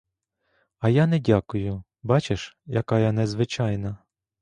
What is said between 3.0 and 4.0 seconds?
я незвичайна?